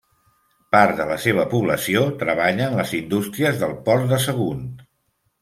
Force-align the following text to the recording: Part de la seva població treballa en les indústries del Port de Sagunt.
Part 0.75 0.95
de 1.01 1.03
la 1.09 1.17
seva 1.25 1.45
població 1.51 2.01
treballa 2.23 2.71
en 2.71 2.79
les 2.81 2.95
indústries 3.01 3.61
del 3.67 3.77
Port 3.91 4.09
de 4.15 4.21
Sagunt. 4.27 4.67